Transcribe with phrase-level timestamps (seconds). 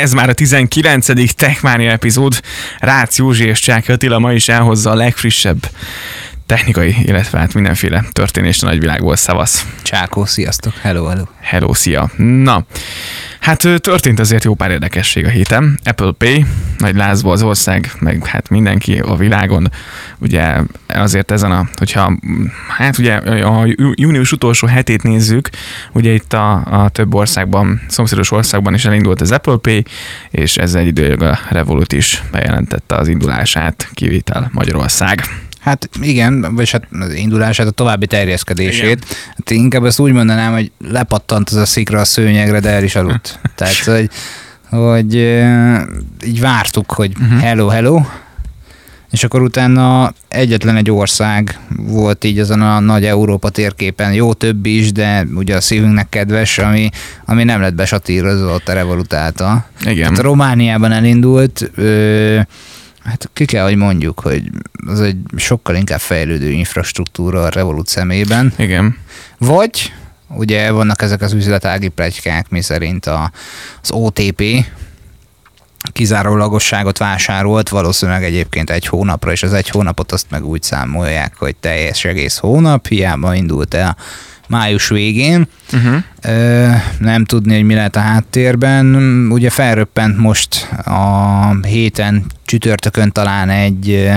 [0.00, 1.34] Ez már a 19.
[1.34, 2.40] Techmania epizód.
[2.78, 5.68] Rácz Józsi és Csáki Attila ma is elhozza a legfrissebb
[6.52, 9.16] technikai, illetve hát mindenféle történés a nagyvilágból.
[9.16, 9.66] Szavasz!
[9.82, 10.72] Csákó, sziasztok!
[10.80, 11.24] Hello, hello!
[11.40, 12.10] Hello, szia!
[12.16, 12.64] Na,
[13.42, 15.78] Hát történt azért jó pár érdekesség a héten.
[15.84, 16.44] Apple Pay,
[16.78, 19.70] nagy lázba az ország, meg hát mindenki a világon.
[20.18, 22.18] Ugye azért ezen a, hogyha
[22.68, 25.48] hát ugye a június utolsó hetét nézzük,
[25.92, 29.84] ugye itt a, a több országban, szomszédos országban is elindult az Apple Pay,
[30.30, 35.24] és ezzel egy időleg a Revolut is bejelentette az indulását, kivétel Magyarország.
[35.62, 38.82] Hát igen, vagy hát az indulását, a további terjeszkedését.
[38.82, 38.98] Igen.
[39.28, 42.94] Hát inkább ezt úgy mondanám, hogy lepattant az a szikra a szőnyegre, de el is
[42.94, 43.38] aludt.
[43.56, 44.10] Tehát, hogy,
[44.68, 45.14] hogy
[46.24, 47.40] így vártuk, hogy uh-huh.
[47.40, 48.00] hello, hello,
[49.12, 54.66] és akkor utána egyetlen egy ország volt így azon a nagy Európa térképen, jó több
[54.66, 56.88] is, de ugye a szívünknek kedves, ami,
[57.24, 59.66] ami nem lett besatírozott a Revolut által.
[59.84, 60.08] Igen.
[60.08, 62.40] Tehát Romániában elindult, ö,
[63.04, 64.50] Hát ki kell, hogy mondjuk, hogy
[64.86, 68.52] az egy sokkal inkább fejlődő infrastruktúra a Revolut szemében.
[68.56, 68.96] Igen.
[69.38, 69.92] Vagy
[70.28, 73.30] ugye vannak ezek az üzletági plegykák, mi szerint a,
[73.82, 74.42] az OTP
[75.92, 81.56] kizárólagosságot vásárolt, valószínűleg egyébként egy hónapra, és az egy hónapot azt meg úgy számolják, hogy
[81.56, 83.96] teljes egész hónap, hiába indult el
[84.48, 85.48] május végén.
[85.72, 86.02] Uh-huh.
[86.98, 88.94] Nem tudni, hogy mi lehet a háttérben.
[89.30, 94.10] Ugye felröppent most a héten csütörtökön talán egy,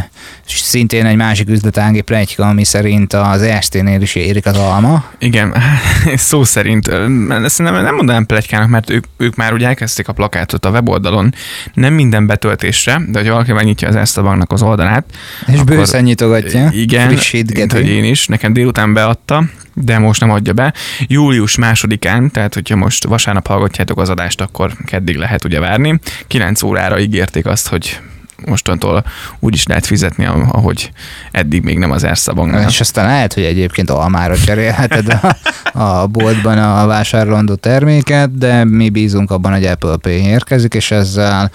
[0.45, 5.06] szintén egy másik üzletági plegyka, ami szerint az EST-nél is érik az alma.
[5.20, 5.56] Igen,
[6.16, 6.88] szó szerint.
[7.30, 11.33] Ezt nem, nem mondanám plegykának, mert ők, ők már ugye elkezdték a plakátot a weboldalon,
[11.73, 15.06] nem minden betöltésre, de hogy valaki megnyitja az ezt a banknak az oldalát.
[15.48, 16.70] És akkor, bőszen nyitogatja.
[16.72, 17.20] Igen,
[17.53, 19.44] mint, hogy én is, nekem délután beadta,
[19.76, 20.73] de most nem adja be.
[21.08, 21.56] Július
[21.95, 25.99] másodikán, tehát hogyha most vasárnap hallgatjátok az adást, akkor keddig lehet ugye várni.
[26.27, 27.99] 9 órára ígérték azt, hogy
[28.45, 29.05] mostantól
[29.39, 30.91] úgy is lehet fizetni, ahogy
[31.31, 32.67] eddig még nem az Erste banknál.
[32.69, 35.36] És aztán lehet, hogy egyébként almára cserélheted a,
[35.80, 41.52] a boltban a vásárolandó terméket, de mi bízunk abban, hogy Apple Pay érkezik, és ezzel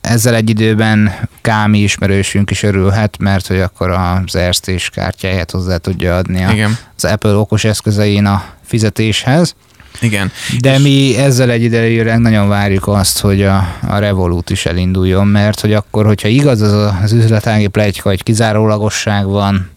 [0.00, 6.16] ezzel egy időben Kámi ismerősünk is örülhet, mert hogy akkor az Erste kártyáját hozzá tudja
[6.16, 9.54] adni a, az Apple okos eszközein a fizetéshez.
[10.00, 10.32] Igen.
[10.58, 10.82] De és...
[10.82, 13.56] mi ezzel egyidejűleg nagyon várjuk azt, hogy a,
[13.88, 19.26] a Revolut is elinduljon, mert hogy akkor, hogyha igaz az az üzletági plegyka, hogy kizárólagosság
[19.26, 19.70] van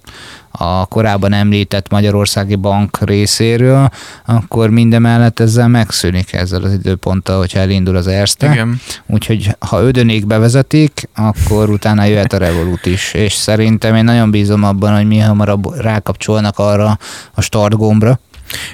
[0.52, 3.90] a korábban említett Magyarországi Bank részéről,
[4.26, 8.52] akkor mindemellett ezzel megszűnik ezzel az időponttal, hogyha elindul az Erste.
[8.52, 8.82] Igen.
[9.06, 13.14] Úgyhogy ha ödönék bevezetik, akkor utána jöhet a Revolut is.
[13.14, 16.98] És szerintem én nagyon bízom abban, hogy mi hamarabb rákapcsolnak arra
[17.34, 18.20] a start gombra,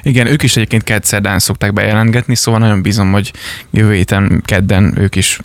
[0.02, 3.32] igen, ők is egyébként kedszerdán szokták bejelentgetni, szóval nagyon bízom, hogy
[3.72, 5.40] jövő héten kedden ők is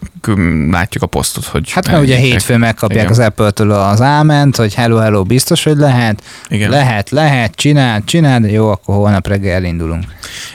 [0.71, 1.71] látjuk a posztot, hogy...
[1.71, 3.13] Hát mert ugye hétfőn megkapják Igen.
[3.13, 6.23] az Apple-től az áment, hogy hello, hello, biztos, hogy lehet.
[6.49, 6.71] Igen.
[6.71, 10.05] Lehet, lehet, csináld, csináld, jó, akkor holnap reggel elindulunk.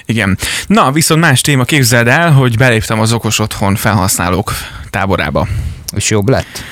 [0.06, 0.38] Igen.
[0.68, 4.54] Na, viszont más téma, képzeld el, hogy beléptem az okos otthon felhasználók
[4.90, 5.48] táborába.
[5.96, 6.64] És jobb lett?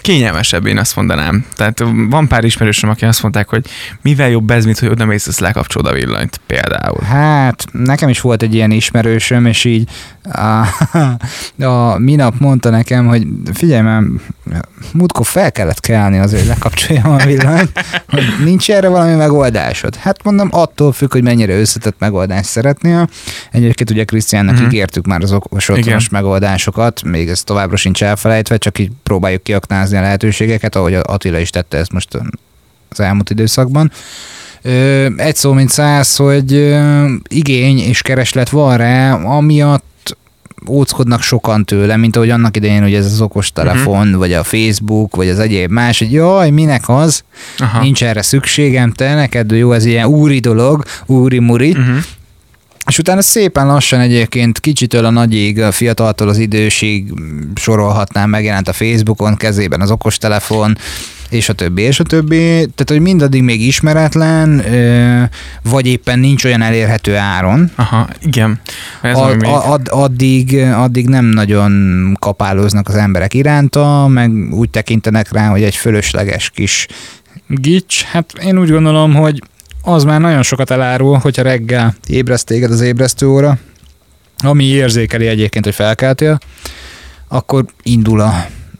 [0.00, 1.44] Kényelmesebb, én azt mondanám.
[1.56, 3.66] Tehát van pár ismerősöm, aki azt mondták, hogy
[4.02, 7.02] mivel jobb ez, mint hogy oda mész, ezt lekapcsolod a villanyt például.
[7.02, 9.88] Hát, nekem is volt egy ilyen ismerősöm, és így
[10.22, 10.66] a,
[11.64, 14.02] a minap mondta nekem, hogy figyelj már,
[14.92, 19.96] múltkor fel kellett kelni azért, hogy lekapcsoljam a villanyt, hogy nincs erre valami megoldásod.
[19.96, 23.08] Hát mondom, attól függ, hogy mennyire összetett megoldást szeretnél.
[23.52, 24.72] Egyébként ugye Krisztiánnak uh-huh.
[24.72, 29.96] ígértük már az okos otthonos megoldásokat, még ez továbbra sincs elfelejtve, csak így próbáljuk kiaknázni
[29.96, 32.18] a lehetőségeket, ahogy Attila is tette ezt most
[32.88, 33.90] az elmúlt időszakban.
[35.16, 36.76] Egy szó, mint száz, hogy
[37.28, 39.84] igény és kereslet van rá, amiatt
[40.68, 44.18] óckodnak sokan tőle, mint ahogy annak idején, hogy ez az okostelefon, uh-huh.
[44.18, 47.22] vagy a Facebook, vagy az egyéb más, hogy jaj, minek az,
[47.58, 47.80] Aha.
[47.80, 51.96] nincs erre szükségem, te neked jó, ez ilyen úri dolog, úri-muri, uh-huh.
[52.86, 57.12] És utána szépen lassan egyébként kicsitől a nagyig, a fiataltól az idősig
[57.54, 60.78] sorolhatnám, megjelent a Facebookon, kezében az okostelefon,
[61.30, 62.36] és a többi, és a többi.
[62.46, 64.62] Tehát, hogy mindaddig még ismeretlen,
[65.62, 67.70] vagy éppen nincs olyan elérhető áron.
[67.74, 68.60] Aha, igen.
[69.02, 69.50] Ez ad, még...
[69.50, 75.76] ad, addig, addig nem nagyon kapálóznak az emberek iránta, meg úgy tekintenek rá, hogy egy
[75.76, 76.86] fölösleges kis
[77.46, 78.02] gics.
[78.02, 79.42] Hát én úgy gondolom, hogy
[79.84, 83.58] az már nagyon sokat elárul, hogyha reggel ébreszt téged az ébresztő óra,
[84.38, 86.38] ami érzékeli egyébként, hogy felkeltél,
[87.28, 88.20] akkor indul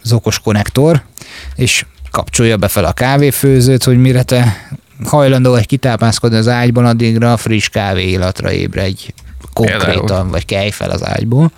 [0.03, 1.03] az okos konnektor,
[1.55, 4.69] és kapcsolja be fel a kávéfőzőt, hogy mire te
[5.05, 9.09] hajlandó vagy kitápászkodni az ágyban, addigra a friss kávé illatra ébredj
[9.53, 10.31] konkrétan, Például.
[10.31, 11.51] vagy kelj fel az ágyból.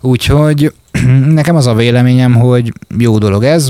[0.00, 0.72] Úgyhogy
[1.26, 3.68] nekem az a véleményem, hogy jó dolog ez,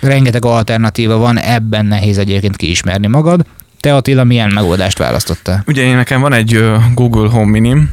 [0.00, 3.46] rengeteg alternatíva van, ebben nehéz egyébként kiismerni magad.
[3.82, 5.62] Te Attila, milyen megoldást választottál?
[5.66, 7.88] Ugye én nekem van egy Google Home Mini,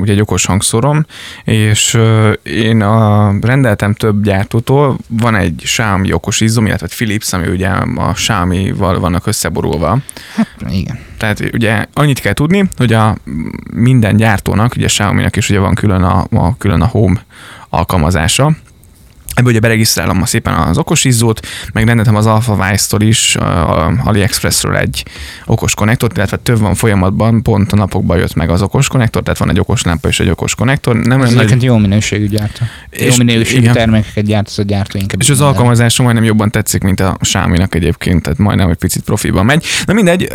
[0.00, 1.06] ugye egy okos hangszorom,
[1.44, 1.98] és
[2.42, 8.12] én a, rendeltem több gyártótól, van egy Xiaomi okos izzom, illetve Philips, ami ugye a
[8.12, 9.98] Xiaomi-val vannak összeborulva.
[10.36, 10.98] Hát igen.
[11.18, 13.16] Tehát ugye annyit kell tudni, hogy a
[13.74, 17.24] minden gyártónak, ugye Xiaomi-nak is ugye van külön a, a, külön a Home
[17.68, 18.52] alkalmazása,
[19.34, 23.36] Ebből ugye beregisztrálom ma szépen az okos izzót, megrendeltem az AlphaWise-tól is,
[24.04, 25.04] AliExpressről egy
[25.46, 29.38] okos konnektort, illetve több van folyamatban, pont a napokban jött meg az okos konnektor, tehát
[29.38, 30.96] van egy okos lámpa és egy okos konnektor.
[30.96, 31.62] Nem Ez nagy...
[31.62, 32.64] jó minőségű gyártó.
[32.90, 33.72] És, jó minőségű igen.
[33.72, 35.20] termékeket gyárt az a gyártó inkább.
[35.20, 39.44] És az alkalmazásom majdnem jobban tetszik, mint a xiaomi egyébként, tehát majdnem egy picit profiban
[39.44, 39.66] megy.
[39.84, 40.28] Na mindegy,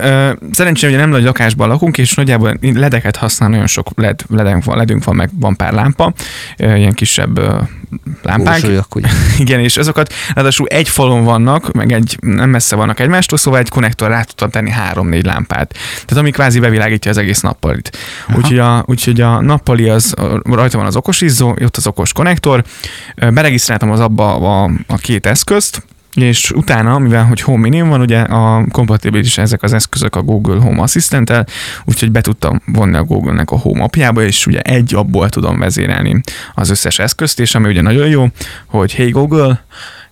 [0.52, 4.78] szerencsére hogy nem nagy lakásban lakunk, és nagyjából ledeket használ, nagyon sok led, ledünk van,
[4.78, 6.14] ledünk van, meg van pár lámpa,
[6.58, 7.40] ilyen kisebb
[8.22, 8.86] lámpák.
[8.88, 9.10] Búsúlyok, ugye?
[9.44, 13.70] Igen, és azokat ráadásul egy falon vannak, meg egy nem messze vannak egymástól, szóval egy
[13.70, 15.74] konnektor rá tudtam tenni három-négy lámpát.
[15.94, 17.98] Tehát ami kvázi bevilágítja az egész nappalit.
[18.36, 20.14] Úgyhogy a, úgyhogy a nappali az,
[20.44, 22.64] rajta van az okos izzó, jött az okos konnektor,
[23.16, 25.84] beregisztráltam az abba a, a két eszközt,
[26.24, 30.60] és utána, mivel hogy Home Mini van, ugye a kompatibilis ezek az eszközök a Google
[30.60, 31.46] Home Assistant-tel,
[31.86, 36.22] úgyhogy be tudtam vonni a Google-nek a Home apjába, és ugye egy abból tudom vezérelni
[36.54, 38.26] az összes eszközt, és ami ugye nagyon jó,
[38.66, 39.64] hogy Hey Google,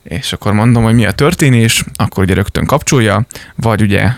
[0.07, 3.25] és akkor mondom, hogy mi a történés, akkor ugye rögtön kapcsolja,
[3.55, 4.09] vagy ugye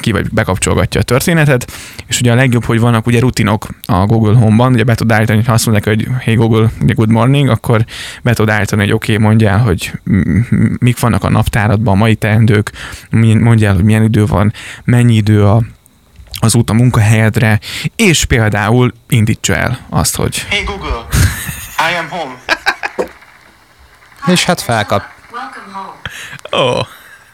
[0.00, 1.72] ki vagy bekapcsolgatja a történetet,
[2.06, 5.38] és ugye a legjobb, hogy vannak ugye rutinok a Google Home-ban, ugye be tud állítani,
[5.38, 7.84] hogy ha azt mondják, hogy hey Google, good morning, akkor
[8.22, 9.92] be tud állítani, hogy oké, okay, mondjál, hogy
[10.78, 12.72] mik vannak a naptáradban, a mai teendők,
[13.10, 14.52] mondjál, hogy milyen idő van,
[14.84, 15.62] mennyi idő a
[16.40, 17.60] az út a munkahelyedre,
[17.96, 21.06] és például indítsa el azt, hogy Hey Google,
[21.90, 22.34] I am home.
[24.26, 25.02] És hát felkap.
[26.50, 26.86] Oh.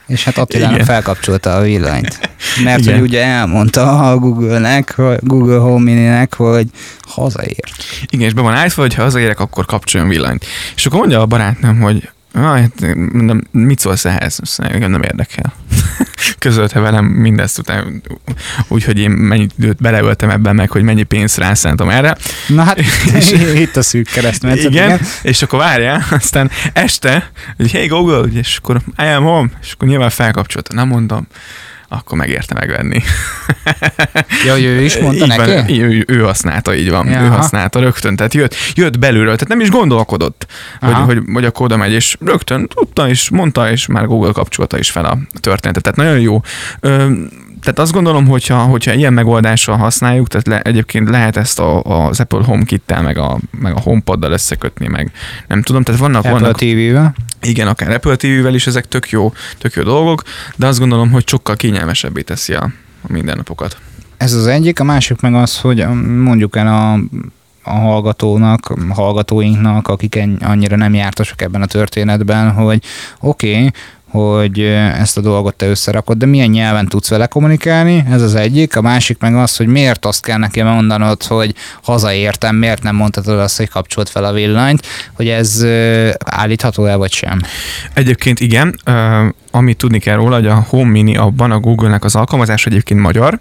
[0.07, 2.19] És hát Attilának felkapcsolta a villanyt.
[2.65, 2.95] Mert Igen.
[2.95, 6.67] hogy ugye elmondta a Google-nek, Google Home Mini-nek, hogy
[7.01, 7.85] hazaért.
[8.11, 10.47] Igen, és be van állítva, hogy ha hazaérek, akkor kapcsoljon villanyt.
[10.75, 14.41] És akkor mondja a barátnőm, hogy Ah, hát, nem, mit szólsz ehhez?
[14.57, 15.53] Engem nem érdekel.
[16.39, 18.03] Közölte velem mindezt után,
[18.69, 22.17] úgyhogy én mennyi időt beleöltem ebben meg, hogy mennyi pénzt rászántam erre.
[22.47, 22.79] Na hát,
[23.17, 23.31] és,
[23.65, 24.71] itt a szűk keresztmetszet.
[24.71, 29.49] Igen, igen, és akkor várjál, aztán este, hogy hey Google, és akkor I am home,
[29.63, 31.27] és akkor nyilván felkapcsolta, nem mondom,
[31.89, 33.03] akkor megérte megvenni.
[34.45, 35.81] Ja, ő is mondta így neki?
[35.81, 37.09] Van, ő, ő használta, így van.
[37.09, 40.47] Ja, ő használta rögtön, tehát jött, jött belülről, tehát nem is gondolkodott,
[40.81, 44.79] hogy, hogy, hogy akkor oda megy, és rögtön tudta, és mondta, és már Google kapcsolta
[44.79, 45.83] is fel a történetet.
[45.83, 46.41] Tehát nagyon jó.
[46.81, 47.11] Ö,
[47.69, 52.21] tehát azt gondolom, hogyha, hogyha ilyen megoldással használjuk, tehát le, egyébként lehet ezt a, az
[52.21, 55.13] Apple HomeKit-tel, meg a, meg a HomePod-dal összekötni, meg
[55.47, 56.25] nem tudom, tehát vannak...
[56.25, 57.15] Apple vannak, TV-vel?
[57.43, 60.23] Igen, akár Apple TV-vel is, ezek tök jó, tök jó dolgok,
[60.57, 62.71] de azt gondolom, hogy sokkal kényelmesebbé teszi a,
[63.03, 63.77] a mindennapokat.
[64.17, 66.93] Ez az egyik, a másik meg az, hogy mondjuk el a,
[67.63, 72.83] a hallgatónak, hallgatóinknak, akik annyira nem jártasak ebben a történetben, hogy
[73.21, 73.71] oké, okay,
[74.11, 74.61] hogy
[74.99, 78.81] ezt a dolgot te összerakod, de milyen nyelven tudsz vele kommunikálni, ez az egyik, a
[78.81, 83.57] másik meg az, hogy miért azt kell neki mondanod, hogy hazaértem, miért nem mondhatod azt,
[83.57, 85.65] hogy kapcsolt fel a villanyt, hogy ez
[86.25, 87.41] állítható-e vagy sem?
[87.95, 88.81] Egyébként igen,
[89.51, 93.39] amit tudni kell róla, hogy a Home Mini abban a Google-nek az alkalmazás egyébként magyar,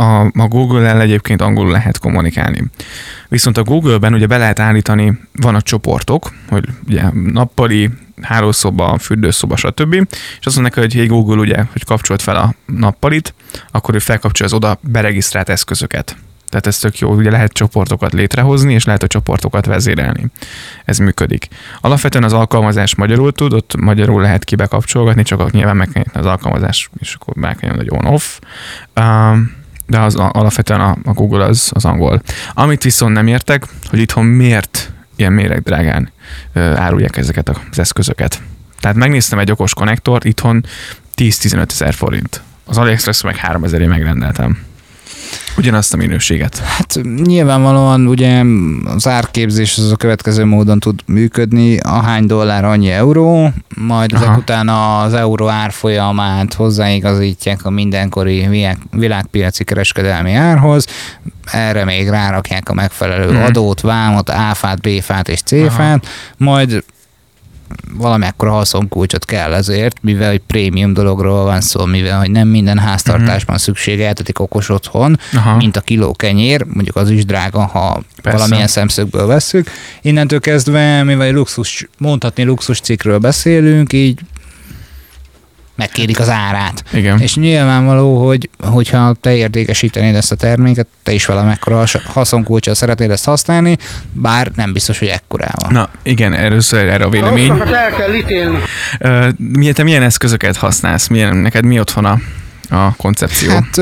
[0.00, 2.64] a, a Google-el egyébként angolul lehet kommunikálni.
[3.28, 7.90] Viszont a Google-ben ugye be lehet állítani, van a csoportok, hogy ugye nappali,
[8.22, 9.94] hálószoba, fürdőszoba, stb.
[10.40, 13.34] És azt mondják, hogy hey Google, ugye, hogy kapcsolt fel a nappalit,
[13.70, 16.16] akkor ő felkapcsolja az oda beregisztrált eszközöket.
[16.48, 20.26] Tehát ez tök jó, ugye lehet csoportokat létrehozni, és lehet a csoportokat vezérelni.
[20.84, 21.48] Ez működik.
[21.80, 26.90] Alapvetően az alkalmazás magyarul tud, ott magyarul lehet kibekapcsolgatni, csak nyilván meg kell az alkalmazás,
[26.98, 28.38] és akkor meg kell hogy on-off.
[29.00, 29.52] Um,
[29.86, 32.22] de az alapvetően a, a Google az, az angol.
[32.52, 36.10] Amit viszont nem értek, hogy itthon miért ilyen méregdrágán
[36.54, 38.42] árulják ezeket az eszközöket.
[38.80, 40.64] Tehát megnéztem egy okos konnektort, itthon
[41.16, 42.42] 10-15 ezer forint.
[42.64, 44.58] Az AliExpress meg 3 ezeré megrendeltem.
[45.56, 46.58] Ugyanazt a minőséget.
[46.58, 48.42] Hát nyilvánvalóan ugye
[48.84, 54.24] az árképzés az a következő módon tud működni, ahány dollár annyi euró, majd Aha.
[54.24, 60.86] ezek után az euró árfolyamát hozzáigazítják a mindenkori világ, világpiaci kereskedelmi árhoz,
[61.52, 63.42] erre még rárakják a megfelelő hmm.
[63.42, 66.06] adót, vámot, áfát, béfát és céfát,
[66.36, 66.84] majd
[67.92, 73.58] valamekkora haszonkulcsot kell ezért, mivel egy prémium dologról van szó, mivel hogy nem minden háztartásban
[73.58, 75.56] szükségeltetik okos otthon, Aha.
[75.56, 78.38] mint a kiló kenyér, mondjuk az is drága, ha Persze.
[78.38, 79.70] valamilyen szemszögből veszük.
[80.02, 84.20] Innentől kezdve, mivel egy luxus, mondhatni luxus cikkről beszélünk, így
[85.76, 86.84] megkérik az árát.
[86.92, 87.20] Igen.
[87.20, 93.10] És nyilvánvaló, hogy hogyha te értékesítenéd ezt a terméket, te is valamekkora has- haszonkulcsal szeretnéd
[93.10, 93.76] ezt használni,
[94.12, 95.70] bár nem biztos, hogy ekkorával.
[95.70, 97.50] Na, igen, először erre a vélemény.
[97.50, 98.58] el kell ítélni.
[99.36, 101.06] Milyen, te milyen eszközöket használsz?
[101.06, 102.18] Milyen, neked mi otthon a,
[102.70, 103.50] a koncepció?
[103.50, 103.80] Hát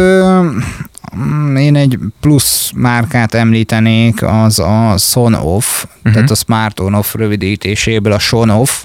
[1.17, 6.13] mm, én egy plusz márkát említenék, az a Sonoff, uh-huh.
[6.13, 8.85] tehát a Smart On Off rövidítéséből a Sonoff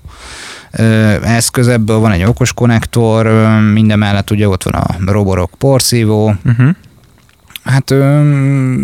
[1.23, 3.27] eszköz, ebből van egy okos konnektor,
[3.73, 6.69] minden mellett ugye ott van a roborok porszívó, Uh-huh.
[7.63, 8.21] Hát ö,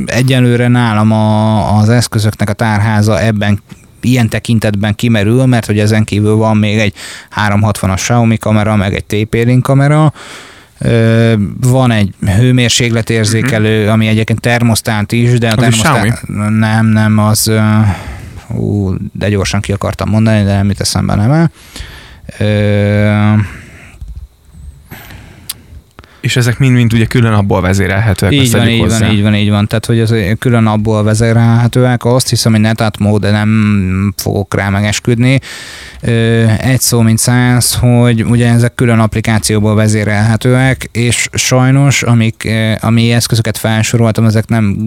[0.06, 3.62] egyelőre nálam a, az eszközöknek a tárháza ebben
[4.02, 6.94] ilyen tekintetben kimerül, mert hogy ezen kívül van még egy
[7.48, 10.14] 360-as Xiaomi kamera, meg egy TP-Link kamera,
[10.80, 16.28] Ö, van egy hőmérsékletérzékelő, ami egyébként termosztát is, de a termosztát...
[16.50, 17.48] Nem, nem, az...
[17.48, 17.60] ö,
[18.50, 21.52] Ú, de gyorsan ki akartam mondani, de nem jut eszembe neve.
[22.40, 23.36] Ö,
[26.24, 28.34] És ezek mind-mind ugye külön abból vezérelhetőek.
[28.34, 29.00] Így van, így hozzá.
[29.00, 29.68] van, így van, így van.
[29.68, 32.06] Tehát, hogy az külön abból vezérelhetőek.
[32.06, 35.40] Azt hiszem, hogy netatmó, de nem fogok rá megesküdni.
[36.60, 43.12] Egy szó, mint száz, hogy ugye ezek külön applikációból vezérelhetőek, és sajnos, amik, eh, ami
[43.12, 44.78] eszközöket felsoroltam, ezek nem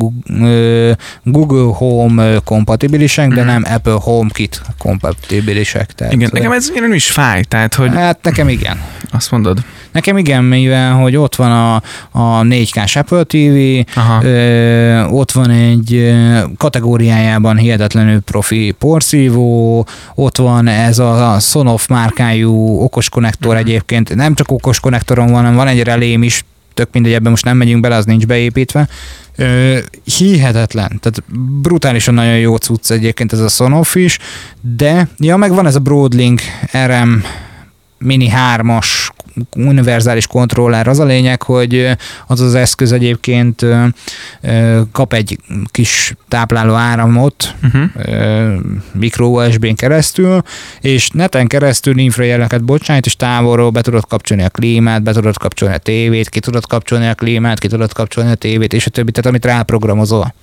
[1.22, 3.46] Google Home kompatibilisek, de Mhm.
[3.46, 5.92] nem Apple HomeKit kompatibilisek.
[5.92, 8.80] Tehát, Igen, nekem ez nem is fáj, tehát hogy Hát nekem igen.
[9.12, 9.58] azt mondod.
[9.96, 11.74] Nekem igen, mivel hogy ott van a,
[12.10, 14.24] a 4K Apple TV, Aha.
[14.24, 16.14] Ö, ott van egy
[16.56, 24.34] kategóriájában hihetetlenül profi porszívó, ott van ez a, a Sonoff márkájú okos konnektor egyébként, nem
[24.34, 27.80] csak okos konnektoron van, hanem van egy relém is, tök mindegy, ebben most nem megyünk
[27.80, 28.88] bele, az nincs beépítve.
[29.36, 29.78] Ö,
[30.18, 31.22] hihetetlen, tehát
[31.60, 34.18] brutálisan nagyon jó cucc egyébként ez a Sonoff is,
[34.76, 36.40] de ja, meg van ez a Broadlink
[36.86, 37.22] RM
[37.98, 39.08] Mini 3-as
[39.56, 40.88] univerzális kontroller.
[40.88, 43.66] Az a lényeg, hogy az az eszköz egyébként
[44.92, 45.38] kap egy
[45.70, 47.90] kis tápláló áramot Uh-huh.
[47.94, 48.54] ö,
[48.92, 50.42] mikro USB-n keresztül,
[50.80, 55.74] és neten keresztül infrajeleket bocsánat, és távolról be tudod kapcsolni a klímát, be tudod kapcsolni
[55.74, 59.10] a tévét, ki tudod kapcsolni a klímát, ki tudod kapcsolni a tévét, és a többi,
[59.10, 60.34] tehát amit ráprogramozol.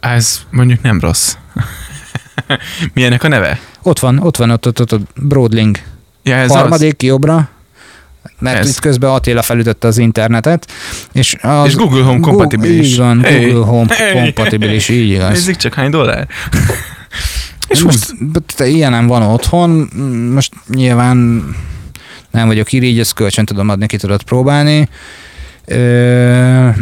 [0.00, 1.34] Ez mondjuk nem rossz.
[2.94, 3.60] Milyenek a neve?
[3.82, 5.82] Ott van, ott van, ott, ott, ott, ott Broadlink.
[6.22, 7.48] Ja, ez Harmadik jobbra,
[8.38, 8.78] mert Ez.
[8.78, 10.72] közben Attila felütötte az internetet,
[11.12, 12.86] és, az, És Google Home kompatibilis.
[12.90, 13.44] Így van, Hey.
[13.50, 14.12] Google Home Hey.
[14.12, 15.14] kompatibilis, így az.
[15.16, 15.30] igaz.
[15.30, 16.28] Nézzük csak hány dollár.
[17.68, 18.12] És most,
[18.56, 19.70] te ilyenem van otthon,
[20.34, 21.44] most nyilván
[22.30, 24.88] nem vagyok irigy, ezt kölcsön tudom adni, ki tudod próbálni.
[25.64, 25.74] Ö,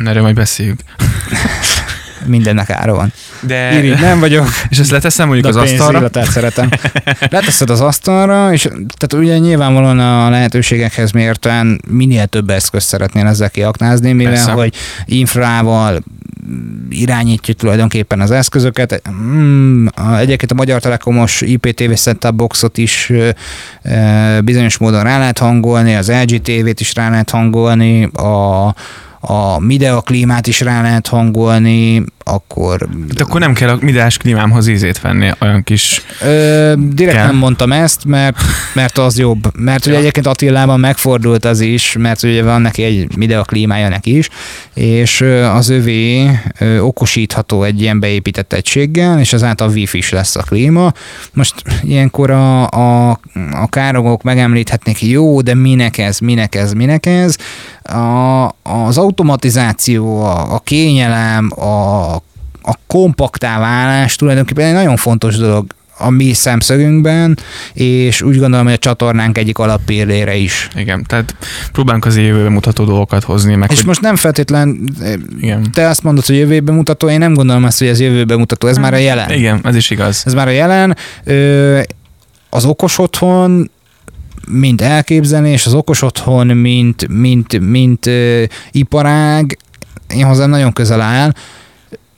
[0.04, 0.80] Erről majd beszéljük.
[2.28, 3.12] mindennek ára van.
[3.40, 6.10] De, Irigy nem vagyok, és ezt leteszem mondjuk de az asztalra.
[6.24, 6.70] szeretem.
[7.30, 8.62] Leteszed az asztalra, és
[8.96, 14.50] tehát ugye nyilvánvalóan a lehetőségekhez mérten minél több eszközt szeretnél ezzel kiaknázni, mivel Persze.
[14.50, 15.98] hogy infrával
[16.90, 19.02] irányítja tulajdonképpen az eszközöket.
[19.10, 23.12] Mm, a- egyébként a Magyar Telekomos IPTV setup boxot is
[24.44, 28.74] bizonyos módon rá lehet hangolni, az LG TV-t is rá lehet hangolni, a
[29.20, 34.66] a Midea klímát is rá lehet hangolni, akkor De akkor nem kell a midás klímámhoz
[34.66, 36.02] ízét venni, olyan kis...
[36.22, 37.26] Ö, direkt Kell.
[37.26, 38.36] nem mondtam ezt, mert,
[38.74, 39.58] mert az jobb.
[39.58, 40.00] Mert ugye Ja.
[40.00, 44.28] egyébként Attilában megfordult az is, mert ugye van neki egy midea klímája neki is,
[44.74, 45.20] és
[45.54, 46.30] az övé
[46.80, 50.92] okosítható egy ilyen beépített egységgel, és azáltal wifi is lesz a klíma.
[51.32, 53.10] Most ilyenkor a, a,
[53.52, 57.36] a károgók megemlíthetnék, jó, de minek ez, minek ez, minek ez.
[57.82, 62.17] A, az automatizáció, a, a kényelem, a,
[62.68, 65.66] a kompaktá válás tulajdonképpen egy nagyon fontos dolog
[65.98, 67.38] a mi szemszögünkben,
[67.72, 70.68] és úgy gondolom, hogy a csatornánk egyik alappillére is.
[70.76, 71.36] Igen, tehát
[71.72, 73.86] próbálunk az jövőbe mutató dolgokat hozni, meg És hogy...
[73.86, 74.90] most nem feltétlen,
[75.40, 75.72] Igen.
[75.72, 78.76] te azt mondod, hogy jövőbe mutató, én nem gondolom azt, hogy ez jövőbe mutató, ez
[78.76, 79.30] már a jelen.
[79.30, 80.22] Igen, ez is igaz.
[80.26, 80.96] Ez már a jelen.
[82.50, 83.70] Az okos otthon
[84.50, 89.58] mint elképzelés, az okos otthon, mint, mint, mint ö, iparág,
[90.14, 91.32] én hozzám nagyon közel áll.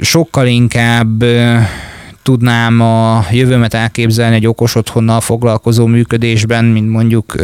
[0.00, 1.24] Sokkal inkább
[2.22, 7.34] tudnám a jövőmet elképzelni egy okos otthonnal foglalkozó működésben, mint mondjuk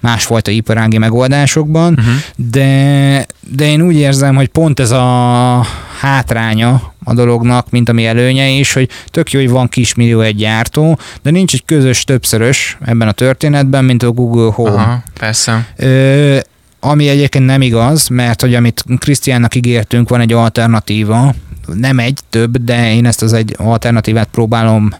[0.00, 2.14] másfajta iparági megoldásokban, Uh-huh.
[2.50, 5.66] de, de én úgy érzem, hogy pont ez a
[6.00, 10.98] hátránya a dolognak, mint ami előnye is, hogy tök jó, hogy van kismillió egy gyártó,
[11.22, 14.70] de nincs egy közös többszörös ebben a történetben, mint a Google Home.
[14.70, 15.66] Aha, persze.
[15.76, 16.38] Ö,
[16.80, 21.34] ami egyébként nem igaz, mert hogy amit Krisztiánnak ígértünk, van egy alternatíva,
[21.74, 24.90] nem egy, több, de én ezt az egy alternatívát próbálom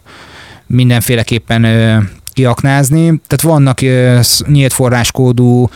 [0.67, 1.65] mindenféleképpen
[2.33, 3.05] kiaknázni.
[3.27, 3.79] Tehát vannak
[4.47, 5.69] nyílt forráskódú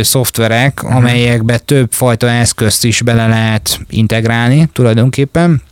[0.00, 0.96] szoftverek, Mhm.
[0.96, 5.62] amelyekbe több fajta eszközt is bele lehet integrálni tulajdonképpen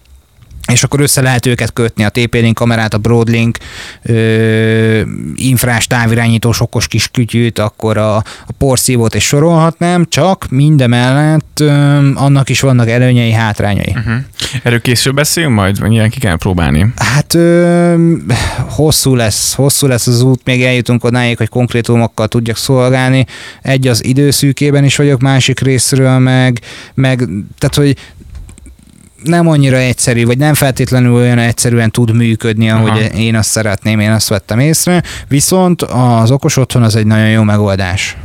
[0.73, 3.59] és akkor össze lehet őket kötni, a TP-Link kamerát, a Broadlink,
[4.03, 5.01] ö,
[5.35, 11.71] infrás távirányítós okos kis kütyűt, akkor a, a porszívót és sorolhatnám, csak mindemellett ö,
[12.15, 13.95] annak is vannak előnyei, hátrányai.
[13.97, 14.15] Uh-huh.
[14.63, 16.93] Erről később beszélünk majd, vagy nyilván ki kell próbálni.
[16.97, 18.13] Hát ö,
[18.69, 23.27] hosszú lesz, hosszú lesz az út, még eljutunk odáig, hogy konkrétumokkal tudjak szolgálni.
[23.63, 26.61] Egy az időszűkében is vagyok, másik részről meg,
[26.95, 27.19] meg
[27.59, 27.97] tehát, hogy
[29.25, 33.01] nem annyira egyszerű, vagy nem feltétlenül olyan egyszerűen tud működni, ahogy Aha.
[33.01, 35.03] én azt szeretném, én azt vettem észre.
[35.29, 38.17] Viszont az okos otthon az egy nagyon jó megoldás.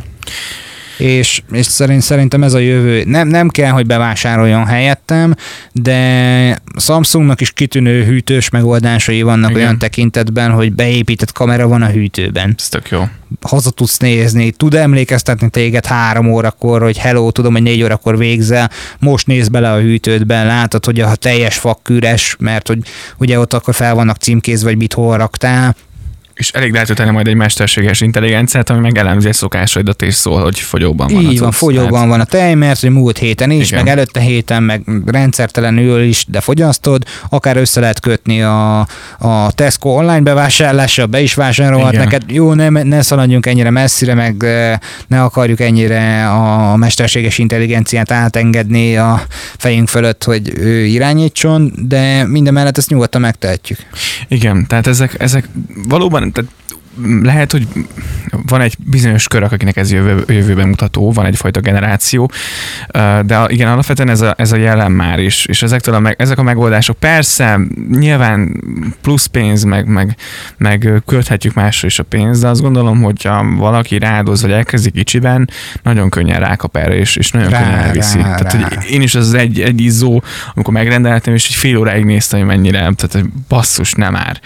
[0.99, 3.03] És, és szerint, szerintem ez a jövő.
[3.05, 5.35] Nem, nem kell, hogy bevásároljon helyettem,
[5.71, 9.61] de Samsungnak is kitűnő hűtős megoldásai vannak Igen.
[9.61, 12.55] olyan tekintetben, hogy beépített kamera van a hűtőben.
[12.57, 13.03] Ez tök jó.
[13.41, 18.69] Haza tudsz nézni, tud emlékeztetni téged három órakor, hogy hello, tudom, hogy négy órakor végzel,
[18.99, 22.79] most néz bele a hűtődben, látod, hogy a teljes fak üres, mert hogy
[23.17, 25.75] ugye ott akkor fel vannak címkézve, vagy mit hol raktál,
[26.39, 30.41] És elég lehet tenni majd egy mesterséges intelligenciát, ami meg elemzi a szokásaidat, és szól,
[30.41, 31.21] hogy fogyóban van.
[31.21, 33.83] Így van, fogyóban van a tej, mert hogy múlt héten is, Igen.
[33.83, 38.79] meg előtte héten, meg rendszertelenül is, de fogyasztod, akár össze lehet kötni a,
[39.17, 42.03] a Tesco online bevásárlással, be is vásárolhat Igen.
[42.03, 42.23] neked.
[42.27, 44.77] Jó, ne, ne szaladjunk ennyire messzire, meg eh,
[45.07, 49.21] ne akarjuk ennyire a mesterséges intelligenciát átengedni a
[49.57, 53.79] fejünk fölött, hogy ő irányítson, de minden mellett ezt nyugodtan megtehetjük.
[54.27, 55.49] Igen, tehát ezek, ezek
[55.87, 56.51] valóban, tehát
[57.23, 57.67] lehet, hogy
[58.45, 62.31] van egy bizonyos kör, akinek ez jövő, jövőben mutató, van egyfajta generáció,
[63.25, 66.43] de igen, alapvetően ez a, ez a jelen már is, és ezektől a, ezek a
[66.43, 67.59] megoldások persze
[67.91, 68.63] nyilván
[69.01, 70.15] plusz pénz, meg, meg,
[70.57, 74.91] meg költhetjük másra is a pénzt, de azt gondolom, hogy ha valaki rádoz, vagy elkezdi
[74.91, 75.49] kicsiben,
[75.83, 78.17] nagyon könnyen rákap erre, és, és nagyon Rá, könnyen elviszi.
[78.17, 78.67] rá, tehát, rá.
[78.75, 80.23] hogy én is az egy, egy izzó,
[80.53, 84.39] amikor megrendeltem, és egy fél óráig néztem, hogy mennyire, tehát basszus, nem már.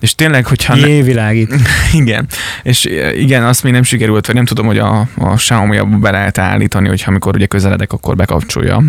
[0.00, 0.76] És tényleg, hogyha...
[0.76, 1.54] Jévilágít.
[1.92, 2.26] igen,
[2.62, 6.38] és igen, azt még nem sikerült, vagy nem tudom, hogy a, a Xiaomi be lehet
[6.38, 8.82] állítani, hogy amikor ugye közeledek, akkor bekapcsolja,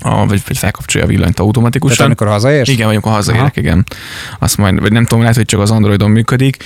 [0.00, 2.06] a, vagy, vagy felkapcsolja a villanyt Tehát automatikusan.
[2.06, 2.68] amikor hazaérsz?
[2.68, 3.60] Igen, vagy amikor hazaérek, Aha.
[3.60, 3.84] igen.
[4.38, 6.56] Azt majd, vagy nem tudom, lehet, hogy csak az Androidon működik.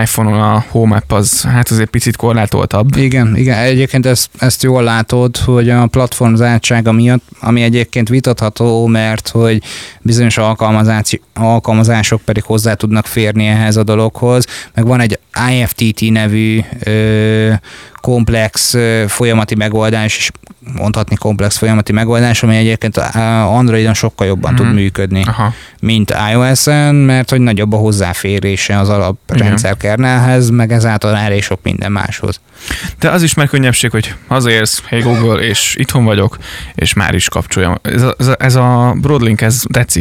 [0.00, 2.96] iPhone-on a Home App az hát azért picit korlátoltabb.
[2.96, 8.86] Igen, igen, egyébként ezt, ezt jól látod, hogy a platform zártsága miatt, ami egyébként vitatható,
[8.86, 9.62] mert hogy
[10.06, 15.18] bizonyos alkalmazás, alkalmazások pedig hozzá tudnak férni ehhez a dologhoz, meg van egy
[15.50, 17.52] IFTT nevű ö,
[18.00, 20.30] komplex ö, folyamati megoldás, és
[20.76, 22.96] mondhatni komplex folyamati megoldás, ami egyébként
[23.46, 24.62] Androidon sokkal jobban Mhm.
[24.62, 25.52] tud működni Aha.
[25.80, 31.92] mint iOS-en, mert hogy nagyobb a hozzáférése az alaprendszer kernelhez, meg ezáltal elég sok minden
[31.92, 32.40] máshoz.
[32.98, 36.38] De az is már könnyebbség, hogy hazaérsz, hey Google, és itthon vagyok,
[36.74, 37.74] és már is kapcsoljam.
[37.82, 39.95] Ez a, ez a, ez a Broadlink, ez tetszik.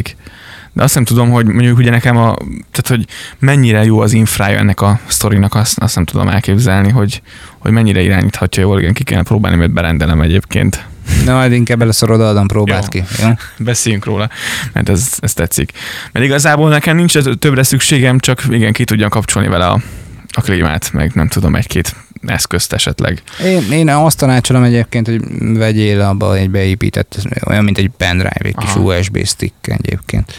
[0.73, 2.35] De azt nem tudom, hogy mondjuk ugye nekem a,
[2.71, 3.05] tehát hogy
[3.39, 7.21] mennyire jó az infrája ennek a sztorinak, azt, azt nem tudom elképzelni, hogy,
[7.57, 10.85] hogy mennyire irányíthatja jól, igen, ki kellene próbálni, mert berendelem egyébként.
[11.25, 13.01] Na, majd inkább először odaadom, próbáld Jó.
[13.01, 13.05] ki.
[13.21, 13.29] Jó?
[13.65, 14.29] Beszéljünk róla,
[14.73, 15.71] mert ez, ez tetszik.
[16.11, 19.79] Mert igazából nekem nincs többre szükségem, csak igen, ki tudjam kapcsolni vele a,
[20.35, 21.95] a klímát, meg nem tudom, egy-két
[22.25, 23.21] eszközt esetleg.
[23.43, 25.21] Én, én azt tanácsolom egyébként, hogy
[25.57, 27.17] vegyél abba egy beépített,
[27.47, 28.79] olyan, mint egy pendrive, egy kis Aha.
[28.79, 30.33] USB stick egyébként.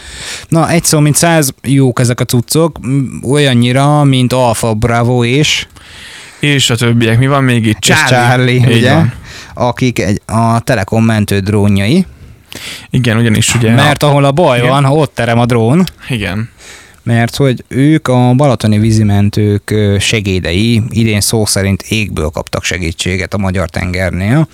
[0.49, 2.81] Na, egy szó, mint száz, jók ezek a cuccok,
[3.23, 5.67] olyannyira, mint Alpha Bravo és,
[6.41, 7.79] És a többiek, mi van még itt?
[7.79, 8.93] Charlie, Így ugye?
[8.93, 9.13] van.
[9.55, 12.07] Akik egy, a Telekom mentő drónjai,
[12.91, 13.75] Igen, ugyanis ugye...
[13.75, 14.71] mert ahol a baj Igen.
[14.71, 16.51] van, ott terem a drón, Igen.
[17.07, 23.71] Mert hogy ők a balatoni vízimentők segédei, idén szó szerint égből kaptak segítséget a magyar
[23.71, 24.49] tengernél.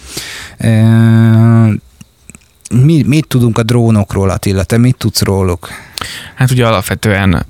[2.82, 4.64] Mi, mit tudunk a drónokról, Attila?
[4.64, 5.68] Te mit tudsz róluk?
[6.34, 7.46] Hát ugye alapvetően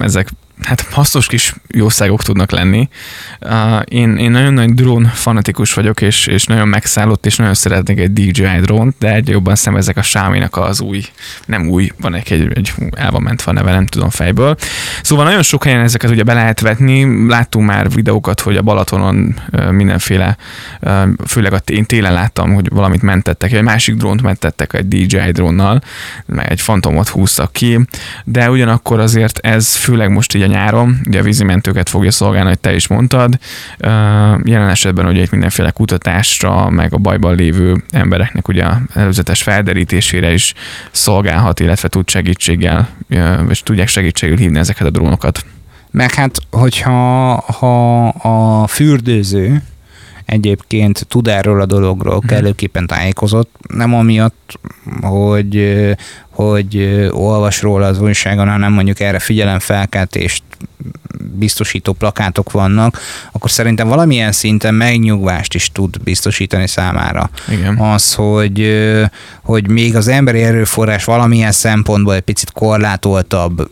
[0.00, 0.30] ezek
[0.62, 2.88] hát hasznos kis jószágok tudnak lenni.
[3.40, 7.98] Uh, én, én nagyon nagy drón fanatikus vagyok, és, és nagyon megszállott, és nagyon szeretnék
[7.98, 11.04] egy DJI drónt, de egy jobban szem ezek a xiaomi az új,
[11.46, 14.56] nem új, van egy, egy, egy el van mentve a neve, nem tudom fejből.
[15.02, 19.40] Szóval nagyon sok helyen ezeket ugye be lehet vetni, láttunk már videókat, hogy a Balatonon
[19.70, 20.36] mindenféle,
[21.26, 25.80] főleg a én télen láttam, hogy valamit mentettek, egy másik drónt mentettek egy DJI drónnal,
[26.26, 27.80] meg egy fantomot húztak ki,
[28.24, 32.58] de ugyanakkor azért ez főleg most így a nyáron, ugye a vízimentőket fogja szolgálni, hogy
[32.58, 33.38] te is mondtad.
[34.44, 40.54] Jelen esetben ugye itt mindenféle kutatásra, meg a bajban lévő embereknek ugye előzetes felderítésére is
[40.90, 42.88] szolgálhat, illetve tud segítséggel,
[43.46, 45.44] vagy tudják segítségül hívni ezeket a drónokat.
[45.90, 49.62] Meg hát, hogyha ha a fürdőző
[50.24, 52.26] egyébként tud erről a dologról, mhm.
[52.26, 54.58] kellőképpen tájékozott, nem amiatt,
[55.00, 55.76] hogy,
[56.36, 60.42] hogy olvas róla az újságon, hanem mondjuk erre figyelemfelkeltést
[61.38, 62.98] biztosító plakátok vannak,
[63.32, 67.30] akkor szerintem valamilyen szinten megnyugvást is tud biztosítani számára.
[67.48, 67.76] Igen.
[67.78, 68.82] Az, hogy,
[69.42, 73.70] hogy még az emberi erőforrás valamilyen szempontból egy picit korlátoltabb,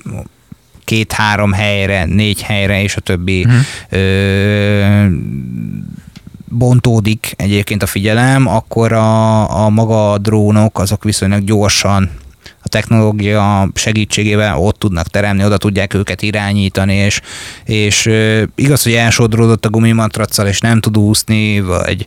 [0.84, 3.60] két-három helyre, négy helyre, és a többi uh-huh.
[3.88, 5.06] ö,
[6.48, 12.10] bontódik egyébként a figyelem, akkor a, a maga a drónok azok viszonylag gyorsan
[12.74, 17.20] technológia segítségével ott tudnak teremni, oda tudják őket irányítani, és,
[17.64, 18.10] és
[18.54, 22.06] igaz, hogy elsodródott a gumimatraccal, és nem tud úszni, vagy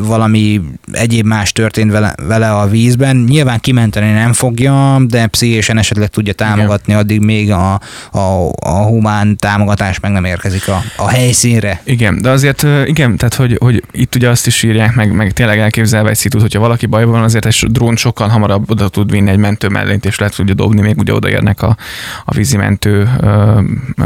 [0.00, 0.60] valami
[0.92, 3.16] egyéb más történt vele, vele a vízben.
[3.16, 7.04] Nyilván kimenteni nem fogja, de pszichésen esetleg tudja támogatni, igen.
[7.04, 11.80] addig még a, a, a humán támogatás meg nem érkezik a, a helyszínre.
[11.84, 15.58] Igen, de azért igen, tehát hogy, hogy itt ugye azt is írják, meg, meg tényleg
[15.58, 19.30] elképzelve egy szitut, hogyha valaki bajban van, azért egy drón sokkal hamarabb oda tud vinni
[19.30, 21.76] egy mentő mellényt, és le tudja dobni, még ugye odaérnek a,
[22.24, 23.08] a vízimentő.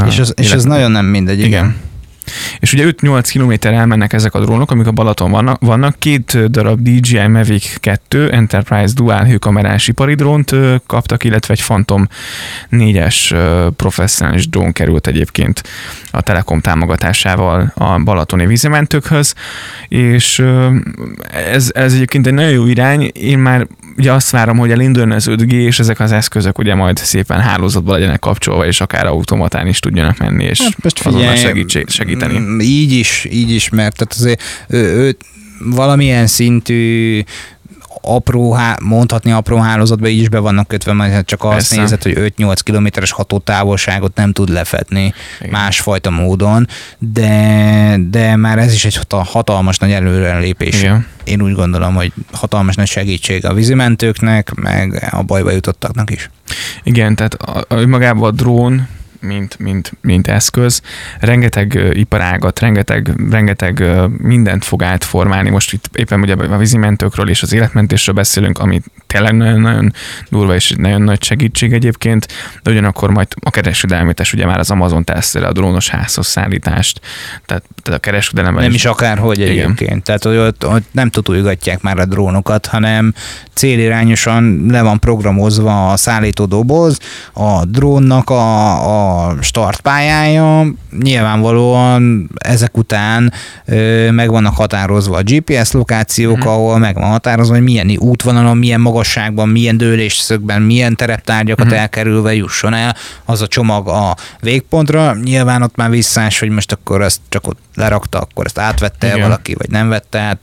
[0.06, 1.48] És ez, és ez nagyon nem mindegy, igen.
[1.48, 1.76] igen.
[2.58, 5.60] És ugye 5-8 km elmennek ezek a drónok, amik a Balaton vannak.
[5.60, 5.98] vannak.
[5.98, 10.54] Két darab DJI Mavic 2 Enterprise Dual hőkamerás ipari drónt
[10.86, 12.08] kaptak, illetve egy Phantom
[12.70, 13.36] 4-es
[13.76, 15.62] professzionális drón került egyébként
[16.10, 19.34] a Telekom támogatásával a balatoni vízimentőkhöz,
[19.88, 20.44] és
[21.50, 23.10] ez, ez egyébként egy nagyon jó irány.
[23.12, 26.96] Én már ugye azt várom, hogy elinduljon az 5G, és ezek az eszközök ugye majd
[26.96, 31.88] szépen hálózatba legyenek kapcsolva, és akár automatán is tudjanak menni, és hát most figyelj, segítség,
[32.20, 32.38] segíteni.
[32.38, 35.16] Mm, így is, így is, mert tehát azért ő, ő
[35.58, 37.22] valamilyen szintű
[38.04, 41.80] apró, mondhatni apró hálózatba így is be vannak kötve, mert hát csak azt Persze.
[41.80, 45.52] nézed, hogy 5-8 kilométeres hatótávolságot nem tud lefetni Igen.
[45.52, 50.80] másfajta módon, de, de már ez is egy hatalmas nagy előrelépés.
[50.80, 51.06] Igen.
[51.24, 56.30] Én úgy gondolom, hogy hatalmas nagy segítség a vízimentőknek, meg a bajba jutottaknak is.
[56.82, 58.88] Igen, tehát a, a, magában a drón
[59.24, 60.80] mint, mint, mint eszköz.
[61.20, 63.84] Rengeteg iparágat, rengeteg, rengeteg
[64.18, 65.50] mindent fog átformálni.
[65.50, 69.92] Most itt éppen ugye a vízimentőkről és az életmentésről beszélünk, ami tényleg nagyon-nagyon
[70.28, 72.26] durva és nagyon nagy segítség egyébként,
[72.62, 77.00] de ugyanakkor majd a kereskedelmétes ugye már az Amazon teszi a drónos házhoz szállítást,
[77.46, 79.50] tehát, tehát a kereskedelemben Nem is, is akárhogy igen.
[79.50, 83.14] egyébként, tehát hogy ott, ott nem tutulgatják már a drónokat, hanem
[83.52, 86.98] célirányosan le van programozva a szállító doboz,
[87.32, 90.66] a drónnak a, a startpályája,
[91.02, 93.32] nyilvánvalóan ezek után
[93.64, 96.48] ö, meg vannak határozva a GPS lokációk, hmm.
[96.48, 101.76] ahol meg van határozva, hogy milyen útvonalon, milyen magasságban, milyen dőlésszögben, milyen tereptárgyakat hmm.
[101.76, 105.14] elkerülve jusson el az a csomag a végpontra.
[105.22, 109.20] Nyilván ott már visszás, hogy most akkor ezt csak ott lerakta, akkor ezt átvette Igen.
[109.20, 110.38] valaki, vagy nem vette át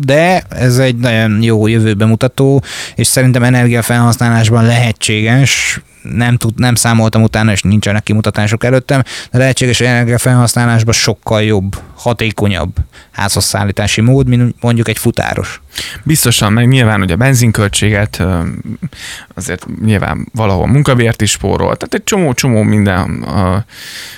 [0.00, 2.62] de ez egy nagyon jó jövőbe mutató,
[2.94, 5.80] és szerintem energiafelhasználásban lehetséges,
[6.12, 12.76] nem, tud, nem számoltam utána, és nincsenek kimutatások előttem, de lehetséges energiafelhasználásban sokkal jobb, hatékonyabb
[13.10, 15.60] házasszállítási mód, mint mondjuk egy futáros.
[16.02, 18.22] Biztosan, meg nyilván, hogy a benzinköltséget
[19.34, 23.26] azért nyilván valahol munkabért is spórol, tehát egy csomó-csomó minden,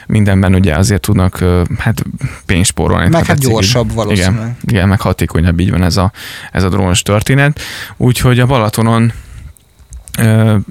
[0.06, 1.44] mindenben ugye azért tudnak
[1.78, 2.04] hát
[2.46, 3.08] pénzt spórolni.
[3.08, 4.34] Meg hát gyorsabb valószínűleg.
[4.34, 6.12] Igen, igen, meg hatékonyabb, így van ez a,
[6.52, 7.60] ez a drónos történet.
[7.96, 9.12] Úgyhogy a Balatonon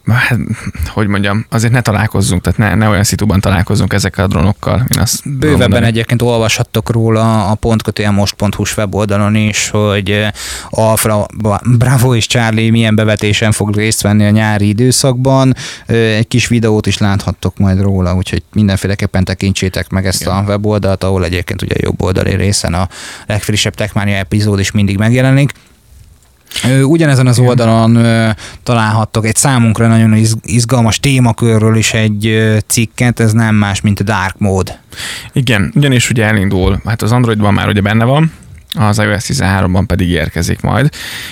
[0.05, 0.39] hát,
[0.87, 4.85] hogy mondjam, azért ne találkozzunk, tehát ne, ne olyan szituban találkozzunk ezekkel a drónokkal.
[4.93, 10.25] Én azt Bővebben egyébként olvashattok róla a pontkötően most.hu weboldalon is, hogy
[10.69, 11.25] Alfra,
[11.77, 15.55] Bravo és Charlie milyen bevetésen fog részt venni a nyári időszakban.
[15.87, 20.33] Egy kis videót is láthattok majd róla, úgyhogy mindenféleképpen tekintsétek meg ezt Igen.
[20.33, 22.87] a weboldalt, ahol egyébként ugye jobb oldali részen a
[23.25, 25.51] legfrissebb Techmania epizód is mindig megjelenik.
[26.83, 27.97] Ugyanezen az oldalon
[28.63, 34.03] találhattok egy számunkra nagyon iz- izgalmas témakörről is egy cikket, ez nem más, mint a
[34.03, 34.81] Dark Mode.
[35.33, 38.31] Igen, ugyanis ugye elindul, hát az Androidban már ugye benne van,
[38.77, 40.89] az iOS 13-ban pedig érkezik majd.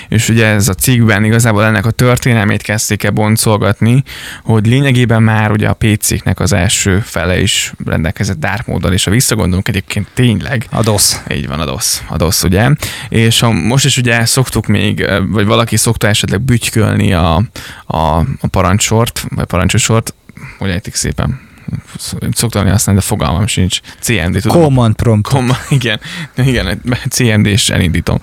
[0.10, 4.04] És ugye ez a cikkben igazából ennek a történelmét kezdték el boncolgatni,
[4.44, 9.12] hogy lényegében már ugye a PC-knek az első fele is rendelkezett dark móddal, és ha
[9.12, 11.16] visszagondolunk egyébként tényleg, A DOS.
[11.32, 12.70] így van a DOS, a DOS ugye.
[13.10, 17.36] És a, most is ugye szoktuk még, vagy valaki szokta esetleg bütykölni a,
[17.86, 20.14] a, a parancsort, vagy parancsosort,
[20.58, 21.40] hogy ejtik szépen.
[22.32, 23.80] Szoktam használni, de fogalmam sincs.
[24.00, 24.62] CMD, tudom.
[24.62, 25.28] Command Prompt.
[25.28, 26.00] Kom, igen,
[26.38, 28.20] igen, CMD és elindítom.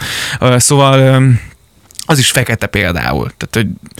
[0.56, 1.22] Szóval
[2.06, 3.30] az is fekete például.
[3.36, 3.92] Tehát, hogy,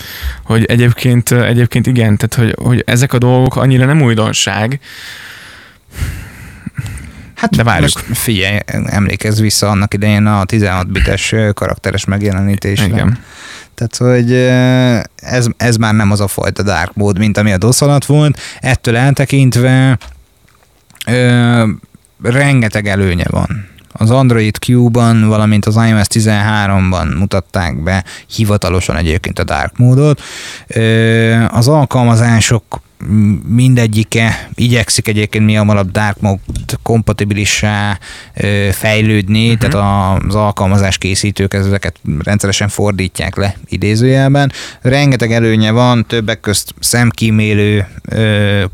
[0.44, 4.80] hogy egyébként, egyébként igen, tehát, hogy, hogy ezek a dolgok annyira nem újdonság,
[7.42, 7.90] Hát De várjuk.
[8.08, 12.86] Most figyelj, emlékezz vissza annak idején a 16 bites karakteres megjelenítésre.
[12.86, 13.18] Igen.
[13.74, 14.32] Tehát, hogy
[15.14, 18.38] ez, ez már nem az a fajta dark mode, mint ami a DOS alatt volt.
[18.60, 19.98] Ettől eltekintve
[21.06, 21.64] ö,
[22.22, 23.70] rengeteg előnye van.
[23.92, 30.20] Az Android Q-ban, valamint az iOS 13-ban mutatták be hivatalosan egyébként a dark módot.
[31.48, 32.64] Az alkalmazások
[33.46, 36.40] mindegyike igyekszik egyébként mi hamarabb dark mode
[36.82, 37.98] kompatibilissá
[38.70, 39.70] fejlődni, uh-huh.
[39.70, 44.52] tehát az alkalmazás készítők ezeket rendszeresen fordítják le idézőjelben.
[44.80, 47.86] Rengeteg előnye van, többek közt szemkímélő,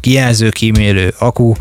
[0.01, 1.53] kijelzőkímélő, akku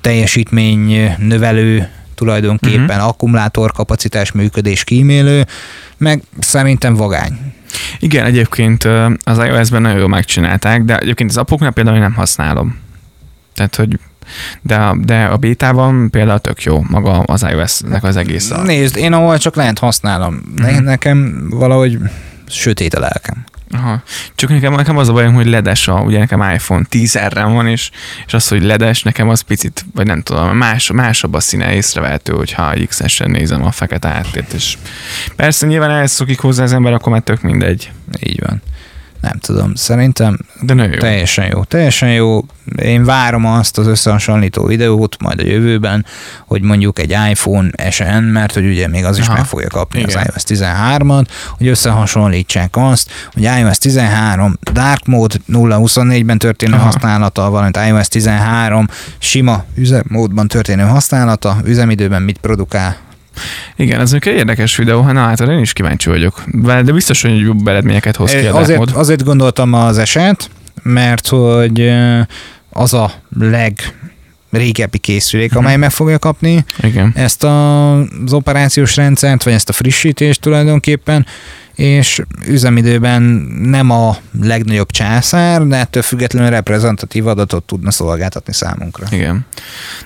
[0.00, 1.88] teljesítmény növelő
[2.22, 3.06] tulajdonképpen uh-huh.
[3.06, 5.46] akkumulátorkapacitás működés kímélő,
[5.96, 7.38] meg szerintem vagány.
[7.98, 8.84] Igen, egyébként
[9.24, 12.78] az iOS-ben nagyon jól megcsinálták, de egyébként az apoknál például én nem használom.
[13.54, 13.98] Tehát, hogy
[14.60, 18.50] de, de a bétában például tök jó maga az iOS-nek az egész.
[18.50, 18.62] A...
[18.62, 20.42] Nézd, én ahol csak lehet használom.
[20.56, 20.84] Mhm.
[20.84, 21.98] nekem valahogy
[22.46, 23.44] sötét a lelkem.
[23.72, 24.02] Aha.
[24.34, 27.66] Csak nekem, nekem az a bajom, hogy ledes a, ugye nekem iPhone 10 r van,
[27.66, 27.90] és,
[28.26, 32.32] és az, hogy ledes, nekem az picit, vagy nem tudom, más, másabb a színe észrevehető,
[32.32, 34.76] hogyha XS-en nézem a fekete háttért, és
[35.36, 37.90] persze nyilván elszokik hozzá az ember, akkor már tök mindegy.
[38.20, 38.62] Így van.
[39.22, 40.98] Nem tudom, szerintem De nagyon jó.
[40.98, 41.64] teljesen jó.
[41.64, 42.44] Teljesen jó.
[42.76, 46.06] Én várom azt az összehasonlító videót majd a jövőben,
[46.46, 49.36] hogy mondjuk egy iPhone SN, mert hogy ugye még az is Aha.
[49.36, 50.16] meg fogja kapni Igen.
[50.16, 56.84] az iOS 13-at, hogy összehasonlítsák azt, hogy iOS 13 Dark Mode 0-24-ben történő Aha.
[56.84, 62.96] használata, valamint iOS 13 sima üzemmódban történő használata, üzemidőben mit produkál,
[63.76, 66.42] Igen, ez egy érdekes videó, na hát én is kíváncsi vagyok.
[66.62, 70.50] De biztos, hogy jobb eredményeket hoz ki a azért, azért gondoltam az eset,
[70.82, 71.92] mert hogy
[72.70, 73.80] az a leg
[74.50, 75.58] régebbi készülék, Mhm.
[75.58, 77.12] amely meg fogja kapni Igen.
[77.14, 81.26] ezt a, az operációs rendszert, vagy ezt a frissítést tulajdonképpen,
[81.82, 83.22] és üzemidőben
[83.62, 89.06] nem a legnagyobb császár, de ettől függetlenül reprezentatív adatot tudna szolgáltatni számunkra.
[89.10, 89.46] Igen.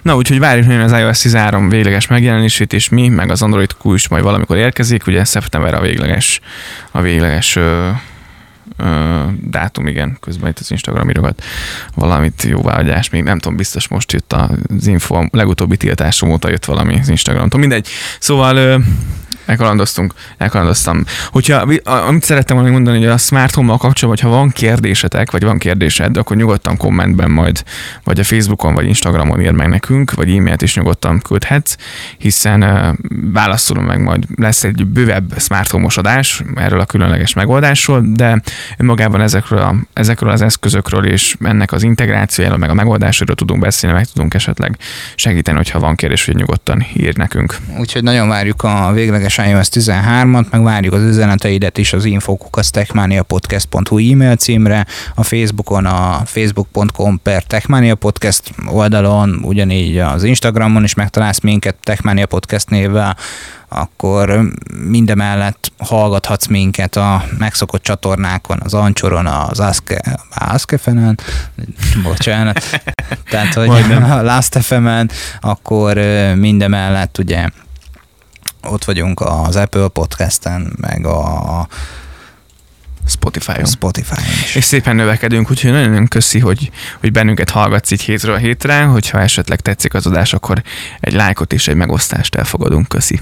[0.03, 3.95] Na, úgyhogy várjuk nagyon az iOS 13 végleges megjelenését, és mi, meg az Android Q
[3.95, 6.41] is majd valamikor érkezik, ugye szeptember a végleges,
[6.91, 7.89] a végleges ö,
[8.77, 11.43] ö, dátum, igen, közben itt az Instagram írogat
[11.95, 16.99] valamit jóváhagyás, még nem tudom, biztos most jött az info, legutóbbi tiltásom óta jött valami
[17.01, 17.89] az Instagramtól, mindegy.
[18.19, 18.77] Szóval ö,
[19.47, 21.05] elkalandoztunk, elkalandoztam.
[21.31, 25.59] Hogyha, amit szerettem volna mondani, hogy a smart home kapcsolatban, hogyha van kérdésetek, vagy van
[25.59, 27.63] kérdésed, akkor nyugodtan kommentben majd,
[28.05, 31.77] vagy a Facebookon, vagy Instagramon ír meg nekünk, vagy e-mailt is nyugodtan küldhetsz,
[32.19, 32.89] hiszen uh,
[33.33, 38.41] válaszolom meg majd lesz egy bővebb smart home-os adás erről a különleges megoldásról, de
[38.77, 43.97] önmagában ezekről, a, ezekről az eszközökről és ennek az integrációjáról, meg a megoldásról tudunk beszélni,
[43.97, 44.77] meg tudunk esetleg
[45.15, 47.57] segíteni, hogyha van kérdés, hogy nyugodtan ír nekünk.
[47.79, 54.37] Úgyhogy nagyon várjuk a végleges iOS 13-at, meg várjuk az üzeneteidet is az infokukasztechmaniapodcast.hu e-mail
[54.37, 61.77] címre, a Facebookon a facebook.com per Techmania Podcast oldalon, ugyanígy az Instagramon is megtalálsz minket
[61.83, 63.17] Techmania Podcast névvel,
[63.69, 64.41] akkor
[64.89, 71.19] mindemellett hallgathatsz minket a megszokott csatornákon, az Ancsoron, az Aske, Askefenen,
[72.03, 72.81] bocsánat,
[73.31, 74.11] tehát hogy Majdnem.
[74.11, 75.97] a Last FM-en, akkor
[76.35, 77.49] mindemellett ugye
[78.69, 81.69] ott vagyunk az Apple Podcast-en, meg a
[83.09, 83.65] Spotify-on.
[83.65, 84.55] Spotify-on is.
[84.55, 89.61] És szépen növekedünk, úgyhogy nagyon köszi, hogy, hogy bennünket hallgatsz így hétről hétre, hogyha esetleg
[89.61, 90.63] tetszik az adás, akkor
[91.01, 93.21] egy lájkot és egy megosztást elfogadunk, köszi.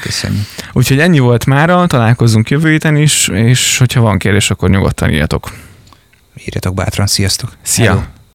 [0.00, 0.44] Köszönjük.
[0.72, 5.52] Úgyhogy ennyi volt mára, találkozunk jövő héten is, és hogyha van kérdés, akkor nyugodtan írjatok.
[6.36, 7.52] Írjatok bátran, sziasztok!
[7.62, 7.90] Szia!
[7.90, 8.02] Hello.